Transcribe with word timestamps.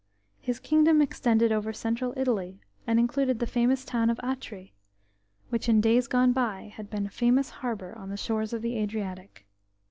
His 0.39 0.59
kingdom 0.59 0.99
extended 0.99 1.51
over 1.51 1.71
Central 1.71 2.11
Italy, 2.17 2.59
and 2.87 2.97
included 2.97 3.37
the 3.37 3.45
famous 3.45 3.85
town 3.85 4.09
of 4.09 4.19
Atri, 4.23 4.73
which 5.49 5.69
in 5.69 5.79
days 5.79 6.07
gone 6.07 6.33
by 6.33 6.73
had 6.75 6.89
been 6.89 7.05
a 7.05 7.09
famous 7.11 7.51
harbour 7.61 7.95
on 7.95 8.09
the 8.09 8.17
shores 8.17 8.51
of 8.51 8.63
the 8.63 8.77
Adriatic. 8.79 9.45